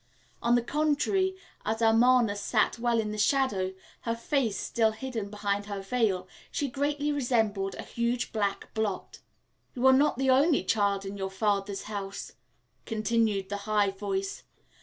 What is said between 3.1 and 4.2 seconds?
the shadow, her